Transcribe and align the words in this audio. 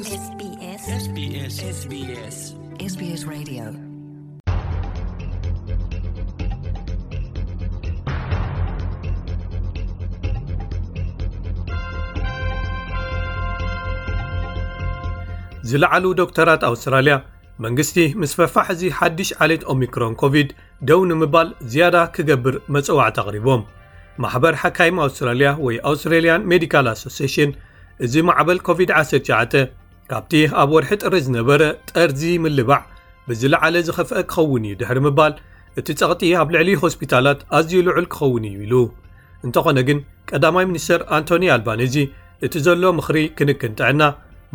ዝለዓሉ 0.00 1.48
ዶክተራት 16.18 16.62
ኣውስትራልያ 16.68 17.18
መንግስቲ 17.64 18.06
ምስ 18.20 18.32
ፈፋሕ 18.38 18.66
እዚ 18.74 18.82
1ድሽ 18.98 19.32
ዓሌት 19.38 19.64
ኦሚክሮን 19.74 20.14
ኮቪድ 20.22 20.48
ደው 20.90 21.02
ንምባል 21.10 21.50
ዝያዳ 21.74 21.98
ክገብር 22.14 22.56
መጽዋዕት 22.76 23.18
ኣቕሪቦም 23.24 23.62
ማሕበር 24.26 24.56
ሓካይም 24.62 24.96
ኣውስትራልያ 25.08 25.50
ወይ 25.66 25.76
ኣውስትራልያን 25.92 26.48
ሜዲካል 26.54 26.88
ኣሶሴሽን 26.94 27.52
እዚ 28.06 28.14
ማዕበል 28.30 28.58
ኮቪድ-199 28.70 29.68
ካብቲ 30.10 30.32
ኣብ 30.60 30.70
ወርሒ 30.74 30.88
ጥሪ 31.02 31.14
ዝነበረ 31.26 31.62
ጠርዚ 31.90 32.22
ምልባዕ 32.44 32.78
ብዝለዓለ 33.26 33.74
ዝኸፍአ 33.88 34.20
ክኸውን 34.30 34.64
እዩ 34.68 34.74
ድሕሪ 34.80 34.98
ምባል 35.06 35.34
እቲ 35.80 35.88
ጸቕጢ 36.00 36.22
ኣብ 36.40 36.48
ልዕሊ 36.54 36.68
ሆስፒታላት 36.82 37.40
ኣዝዩ 37.58 37.72
ልዑል 37.88 38.06
ክኸውን 38.14 38.44
እዩ 38.50 38.58
ኢሉ 38.66 38.74
እንተኾነ 39.46 39.78
ግን 39.88 39.98
ቀዳማይ 40.30 40.64
ሚኒስተር 40.70 41.02
ኣንቶኒ 41.18 41.44
ኣልባንእዚ 41.56 41.96
እቲ 42.46 42.54
ዘሎ 42.66 42.82
ምኽሪ 42.98 43.18
ክንክን 43.40 43.76
ጥዕና 43.80 44.02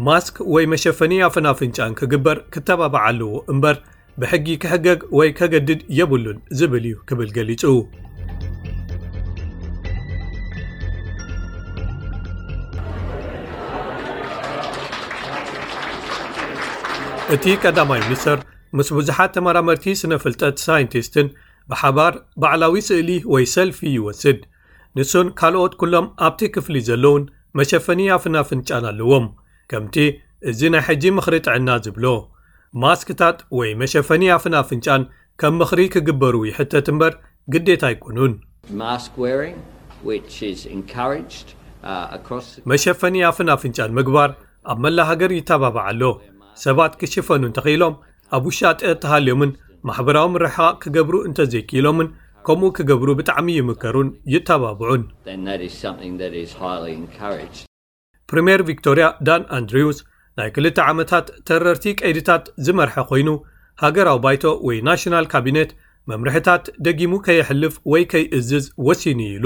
ማስክ 0.08 0.36
ወይ 0.54 0.66
መሸፈኒኣ 0.74 1.30
ፍናፍንጫን 1.36 1.96
ክግበር 2.02 2.38
ክተባበዓ 2.56 3.04
ኣለዎ 3.12 3.34
እምበር 3.54 3.78
ብሕጊ 4.22 4.48
ክሕገግ 4.64 5.00
ወይ 5.20 5.32
ከገድድ 5.40 5.80
የብሉን 6.00 6.40
ዝብል 6.62 6.84
እዩ 6.90 6.98
ክብል 7.12 7.30
ገሊጹ 7.38 7.64
እቲ 17.34 17.46
ቀዳማይ 17.62 18.00
ምኒስተር 18.08 18.40
ምስ 18.78 18.90
ብዙሓት 18.96 19.30
ተመራመርቲ 19.36 19.86
ስነ 20.02 20.14
ፍልጠት 20.24 20.58
ሳይንቲስትን 20.64 21.28
ብሓባር 21.70 22.14
ባዕላዊ 22.42 22.76
ስእሊ 22.88 23.10
ወይ 23.34 23.46
ሰልፊ 23.54 23.80
ይወስድ 23.94 24.40
ንሱን 24.98 25.28
ካልኦት 25.40 25.74
ኵሎም 25.84 26.08
ኣብቲ 26.26 26.42
ክፍሊ 26.56 26.76
ዘለውን 26.90 27.24
መሸፈኒያ 27.60 28.18
ፍናፍንጫን 28.26 28.86
ኣለዎም 28.90 29.26
ከምቲ 29.72 29.98
እዚ 30.52 30.60
ናይ 30.76 30.84
ሕጂ 30.90 31.04
ምኽሪ 31.20 31.38
ጥዕና 31.48 31.70
ዚብሎ 31.88 32.06
ማስክታት 32.84 33.40
ወይ 33.62 33.72
መሸፈኒያፍና 33.82 34.56
ፍንጫን 34.70 35.06
ከም 35.44 35.58
ምኽሪ 35.64 35.82
ኪግበሩ 35.96 36.36
ይሕተት 36.50 36.90
እምበር 36.94 37.16
ግዴት 37.56 37.86
ኣይኰኑን 37.92 38.34
መሸፈንያ 42.74 43.24
ፍና 43.40 43.50
ፍንጫን 43.64 43.92
ምግባር 44.00 44.30
ኣብ 44.72 44.78
መላ 44.86 45.00
ሃገር 45.12 45.32
ይተባብዓኣሎ 45.40 46.04
ሰባት 46.64 46.92
ክሽፈኑ 47.00 47.42
እንተኽኢሎም 47.50 47.94
ኣብ 48.38 48.44
ውሻጥ 48.50 48.80
ተሃልዮምን 49.04 49.52
ማሕበራዊ 49.88 50.28
ምርሓ 50.36 50.58
ክገብሩ 50.84 51.16
እንተዘይክኢሎምን 51.30 52.08
ከምኡ 52.48 52.70
ክገብሩ 52.78 53.08
ብጣዕሚ 53.20 53.48
ይምከሩን 53.58 54.10
ይተባብዑን 54.34 55.04
ፕሪምየር 58.32 58.62
ቪክቶርያ 58.70 59.08
ዳን 59.30 59.44
ኣንድሪውስ 59.58 59.98
ናይ 60.40 60.50
ክልተ 60.56 60.78
ዓመታት 60.92 61.28
ተረርቲ 61.48 61.86
ቀይዲታት 62.02 62.46
ዝመርሐ 62.68 62.96
ኮይኑ 63.12 63.30
ሃገራዊ 63.84 64.18
ባይቶ 64.26 64.44
ወይ 64.70 64.78
ናሽናል 64.88 65.28
ካቢነት 65.34 65.72
መምርሕታት 66.12 66.66
ደጊሙ 66.86 67.14
ከይሕልፍ 67.28 67.76
ወይ 67.94 68.04
ከይእዝዝ 68.14 68.66
ወሲኑ 68.88 69.20
እኢሉ 69.30 69.46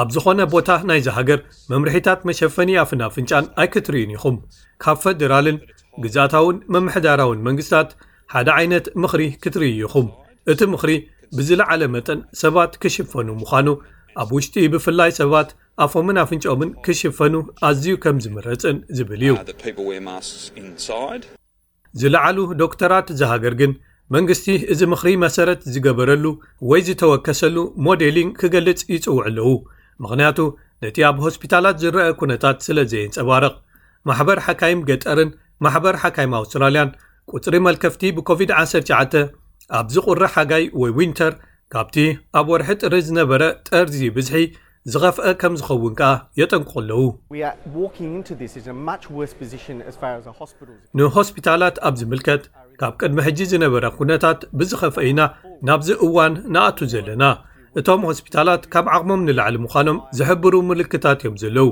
ኣብ 0.00 0.08
ዝኾነ 0.14 0.40
ቦታ 0.54 0.68
ናይ 0.88 1.00
ዝሃገር 1.06 1.40
መምርሒታት 1.72 2.20
መሸፈኒ 2.28 2.70
ኣፍን 2.82 3.00
ኣፍንጫን 3.08 3.44
ኣይክትርእን 3.62 4.12
ኢኹም 4.16 4.36
ካብ 4.82 4.96
ፈደራልን 5.04 5.58
ግዛእታውን 6.04 6.56
መምሕዳራውን 6.74 7.42
መንግስታት 7.48 7.88
ሓደ 8.34 8.48
ዓይነት 8.58 8.84
ምኽሪ 9.02 9.22
ክትርኢ 9.42 9.72
ኢኹም 9.86 10.06
እቲ 10.52 10.60
ምኽሪ 10.74 10.92
ብዝለዓለ 11.36 11.82
መጠን 11.96 12.20
ሰባት 12.42 12.72
ክሽፈኑ 12.82 13.28
ምዃኑ 13.42 13.68
ኣብ 14.22 14.30
ውሽጢ 14.36 14.54
ብፍላይ 14.72 15.10
ሰባት 15.20 15.50
ኣፎምን 15.84 16.16
ኣፍንጮምን 16.24 16.70
ክሽፈኑ 16.86 17.34
ኣዝዩ 17.68 17.86
ከም 18.04 18.16
ዝምረጽን 18.24 18.78
ዝብል 18.96 19.22
እዩ 19.28 19.34
ዝለዓሉ 22.00 22.36
ዶክተራት 22.62 23.08
ዝሃገር 23.20 23.54
ግን 23.60 23.72
መንግስቲ 24.14 24.46
እዚ 24.72 24.80
ምኽሪ 24.92 25.10
መሰረት 25.24 25.60
ዝገበረሉ 25.74 26.24
ወይ 26.70 26.80
ዝተወከሰሉ 26.88 27.56
ሞደሊን 27.86 28.30
ኪገልጽ 28.40 28.80
ይጽውዕ 28.94 29.20
ኣለዉ 29.28 29.48
ምኽንያቱ 30.02 30.38
ነቲ 30.84 30.98
ኣብ 31.08 31.16
ሆስፒታላት 31.24 31.76
ዝርአ 31.82 32.04
ኵነታት 32.20 32.58
ስለ 32.66 32.78
ዘይንጸባርቕ 32.92 33.54
ማሕበር 34.08 34.38
ሓካይም 34.46 34.80
ገጠርን 34.90 35.30
ማሕበር 35.66 35.96
ሓካይም 36.02 36.34
ኣውስትራልያን 36.40 36.90
ቅጽሪ 37.32 37.56
መልከፍቲ 37.68 38.02
ብኮቪድ-19 38.16 39.16
ኣብዚቝሪ 39.80 40.22
ሓጋይ 40.34 40.64
ወይ 40.82 40.92
ዊንተር 40.98 41.34
ካብቲ 41.74 41.96
ኣብ 42.40 42.46
ወርሒ 42.54 42.70
ጥሪ 42.82 42.94
ዝነበረ 43.08 43.42
ጠርዚ 43.68 43.98
ብዝሒ 44.18 44.42
ዝኸፍአ 44.92 45.26
ከም 45.40 45.54
ዝኸውን 45.58 45.92
ከኣ 45.98 46.12
የጠንቅቕኣለዉ 46.40 47.02
ንሆስፒታላት 51.00 51.76
ኣብ 51.88 51.94
ዝምልከት 52.00 52.42
ካብ 52.82 52.92
ቅድሚ 53.00 53.18
ሕጂ 53.26 53.38
ዝነበረ 53.50 53.84
ኩነታት 53.96 54.38
ብዝኸፍአኢና 54.58 55.20
ናብዚ 55.68 55.88
እዋን 56.04 56.32
ንኣቱ 56.54 56.78
ዘለና 56.92 57.24
እቶም 57.80 58.00
ሆስፒታላት 58.08 58.62
ካብ 58.72 58.86
ዓቕሞም 58.94 59.20
ንላዕሊ 59.26 59.56
ምዃኖም 59.64 59.98
ዘሕብሩ 60.18 60.54
ምልክታት 60.70 61.20
እዮም 61.22 61.36
ዘለው 61.42 61.68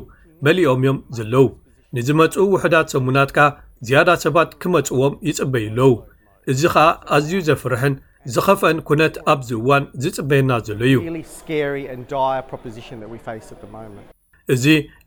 መሊኦም 0.46 0.80
እዮም 0.84 0.98
ዘለው 1.18 1.46
ንዝመፁ 1.96 2.34
ውሕዳት 2.52 2.92
ሰሙናት 2.94 3.30
ከኣ 3.36 3.46
ዝያዳ 3.86 4.10
ሰባት 4.24 4.50
ክመፅዎም 4.64 5.14
ይፅበይ 5.28 5.66
ኣለው 5.72 5.92
እዚ 6.52 6.60
ከዓ 6.74 6.84
ኣዝዩ 7.16 7.40
ዘፍርሕን 7.48 7.94
ዝኸፍአን 8.34 8.78
ኩነት 8.90 9.14
ኣብዚ 9.34 9.50
እዋን 9.60 9.84
ዝፅበየና 10.04 10.52
ዘሎ 10.68 10.82
እዩ 10.88 10.96
እዚ 14.56 14.64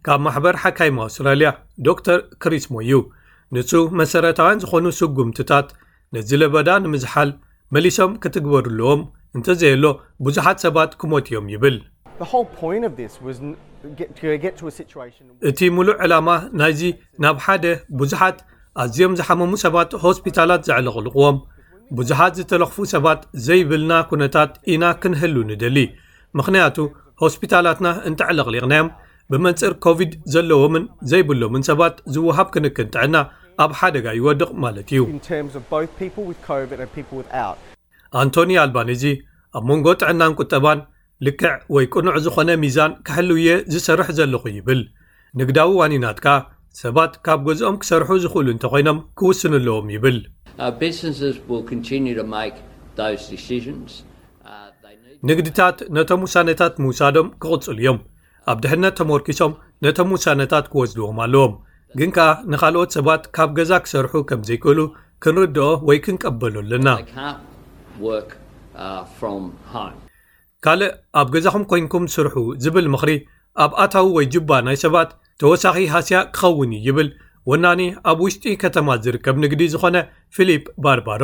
ካብ 0.08 0.20
ማሕበር 0.26 0.56
ሓካይም 0.64 0.98
ኣውስትራልያ 1.06 1.50
ዶር 1.88 2.20
ክሪስሞ 2.44 2.76
እዩ 2.88 2.94
ንሱ 3.56 3.72
መሰረታውያን 4.02 4.62
ዝኾኑ 4.64 4.86
ስጉምትታት 5.00 5.68
ነዚ 6.16 6.30
ለበዳ 6.42 6.70
ንምዝሓል 6.84 7.30
መሊሶም 7.76 8.12
ክትግበዱለዎም 8.24 9.02
እንተዘየሎ 9.38 9.84
ብዙሓት 10.26 10.58
ሰባት 10.66 10.92
ክሞት 11.02 11.28
እዮም 11.32 11.46
ይብል 11.54 11.78
እቲ 15.50 15.60
ምሉእ 15.78 15.98
ዕላማ 16.06 16.30
ናይዚ 16.60 16.82
ናብ 17.24 17.38
ሓደ 17.46 17.66
ብዙሓት 18.02 18.38
ኣዝዮም 18.84 19.14
ዝሓመሙ 19.20 19.52
ሰባት 19.66 19.92
ሆስፒታላት 20.06 20.62
ዘዕለቕልቕዎም 20.70 21.38
ብዙሓት 21.98 22.34
ዝተለኽፉ 22.40 22.78
ሰባት 22.94 23.22
ዘይብልና 23.48 23.94
ኵነታት 24.12 24.52
ኢና 24.74 24.84
ክንህሉ 25.02 25.36
ንደሊ 25.52 25.78
ምኽንያቱ 26.40 26.78
ሆስፒታላትና 27.24 27.88
እንታ 28.10 28.22
ዕለቕሊቕናዮም 28.34 28.90
ብመንጽር 29.32 29.74
ኮቪድ 29.86 30.14
ዘለዎምን 30.36 30.86
ዘይብሎምን 31.12 31.66
ሰባት 31.70 31.98
ዝውሃብ 32.16 32.48
ክንክን 32.56 32.88
ጥዐና 32.94 33.16
ኣብ 33.64 33.72
ሓደጋ 33.80 34.06
ይወድቕ 34.20 34.50
ማለት 34.64 34.88
እዩ 34.94 35.02
ኣንቶኒ 38.22 38.52
ኣልባንእዚ 38.64 39.04
ኣብ 39.58 39.64
መንጎ 39.70 39.86
ጥዕናን 40.02 40.34
ቁጠባን 40.40 40.80
ልክዕ 41.26 41.54
ወይ 41.76 41.86
ቅኑዕ 41.94 42.16
ዝዀነ 42.26 42.50
ሚዛን 42.64 42.92
ኪሕልው 43.08 43.38
የ 43.48 43.52
ዝሰርሕ 43.74 44.08
ዘለኹ 44.20 44.44
ይብል 44.58 44.82
ንግዳዊ 45.40 45.70
ዋኒናትካ 45.80 46.28
ሰባት 46.82 47.14
ካብ 47.26 47.40
ገዝኦም 47.48 47.76
ኪሰርሑ 47.82 48.10
ዚኽእሉ 48.24 48.48
እንተ 48.54 48.66
ዀይኖም 48.74 48.98
ኪውስንኣለዎም 49.20 49.88
ይብል 49.96 50.18
ንግድታት 55.30 55.78
ነቶም 55.96 56.24
ውሳነታት 56.28 56.74
ምውሳዶም 56.84 57.28
ኪቕጽል 57.44 57.78
እዮም 57.84 58.00
ኣብ 58.52 58.58
ድሕነት 58.64 58.96
ተመርኪሶም 59.00 59.54
ነቶም 59.88 60.10
ውሳነታት 60.16 60.66
ኪወስድዎም 60.74 61.20
ኣለዎም 61.26 61.54
ግን 62.00 62.10
ከኣ 62.16 62.28
ንኻልኦት 62.52 62.90
ሰባት 62.98 63.24
ካብ 63.36 63.50
ገዛ 63.58 63.72
ክሰርሑ 63.86 64.14
ከም 64.30 64.40
ዘይክእሉ 64.48 64.80
ክንርድኦ 65.24 65.66
ወይ 65.88 65.98
ክንቀበሉኣለና 66.06 66.88
uh, 68.04 68.22
ካልእ 70.66 70.94
ኣብ 71.20 71.28
ገዛኹም 71.34 71.64
ኮንኩም 71.72 72.06
ዝስርሑ 72.12 72.36
ዝብል 72.64 72.86
ምኽሪ 72.94 73.12
ኣብ 73.64 73.72
ኣታው 73.84 74.08
ወይ 74.18 74.26
ጅባ 74.34 74.52
ናይ 74.68 74.78
ሰባት 74.84 75.10
ተወሳኺ 75.42 75.76
ሃስያቅ 75.94 76.26
ክኸውን 76.36 76.72
እ 76.78 76.80
ይብል 76.88 77.10
ወናኒ 77.50 77.82
ኣብ 78.12 78.18
ውሽጢ 78.26 78.46
ከተማ 78.64 78.88
ዝርከብ 79.06 79.36
ንግዲ 79.44 79.62
ዝኾነ 79.74 79.98
ፊልፕ 80.38 80.64
ባርባሮ 80.86 81.24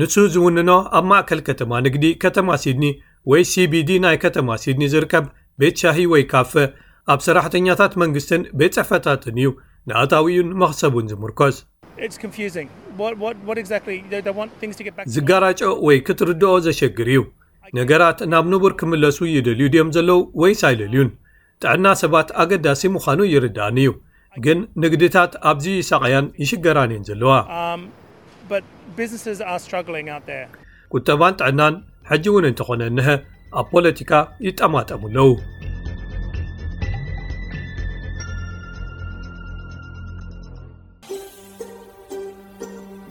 ንሱ 0.00 0.14
ዝውንኖ 0.34 0.70
ኣብ 0.98 1.04
ማእከል 1.10 1.40
ከተማ 1.48 1.72
ንግዲ 1.86 2.04
ከተማ 2.22 2.48
ሲድኒ 2.62 2.86
ወይ 3.32 3.42
ሲቢዲ 3.52 3.90
ናይ 4.04 4.16
ከተማ 4.24 4.48
ሲድኒ 4.64 4.82
ዝርከብ 4.94 5.26
ቤት 5.62 5.76
ሻሂ 5.82 5.98
ወይ 6.12 6.24
ካፈ 6.32 6.52
ኣብ 7.14 7.20
ሰራሕተኛታት 7.28 7.92
መንግስትን 8.04 8.42
ቤት 8.60 8.72
ጽሕፈታትን 8.78 9.36
እዩ 9.42 9.48
ንኣታዊእዩን 9.90 10.48
መኽሰቡን 10.62 11.06
ዚምርኰዝ 11.12 11.56
ዝጋራጮ 15.16 15.60
ወይ 15.86 15.98
ክትርድኦ 16.06 16.52
ዘሸግር 16.66 17.08
እዩ 17.14 17.20
ነገራት 17.78 18.18
ናብ 18.32 18.46
ንቡር 18.52 18.72
ኪምለሱ 18.80 19.18
ይደልዩ 19.36 19.66
ድዮም 19.74 19.90
ዘለዉ 19.96 20.18
ወይ 20.42 20.52
ሳይለልዩን 20.60 21.10
ጥዕና 21.62 21.86
ሰባት 22.02 22.28
ኣገዳሲ 22.44 22.82
ምዃኑ 22.96 23.20
ይርዳኣኒ 23.32 23.78
እዩ 23.86 23.90
ግን 24.44 24.58
ንግድታት 24.84 25.32
ኣብዝዩ 25.50 25.74
ይሳቐያን 25.82 26.26
ይሽገራን 26.44 26.92
እየን 26.94 27.04
ዘለዋ 27.10 27.32
ኵተባን 30.94 31.32
um, 31.34 31.38
ጥዕናን 31.40 31.74
ሐጂ 32.12 32.24
እውን 32.32 32.46
እንተ 32.52 32.60
ዀነንሀ 32.70 33.08
ኣብ 33.60 33.66
ፖለቲካ 33.74 34.12
ይጠማጠሙኣለዉ 34.46 35.26